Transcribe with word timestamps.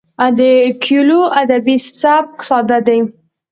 د 0.37 0.39
کویلیو 0.83 1.21
ادبي 1.41 1.77
سبک 2.01 2.35
ساده 2.47 2.79
دی. 2.87 2.99